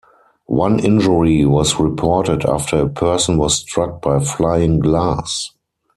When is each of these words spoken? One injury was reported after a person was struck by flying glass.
One 0.47 0.79
injury 0.79 1.45
was 1.45 1.79
reported 1.79 2.43
after 2.43 2.77
a 2.81 2.89
person 2.89 3.37
was 3.37 3.59
struck 3.59 4.01
by 4.01 4.17
flying 4.17 4.79
glass. 4.79 5.51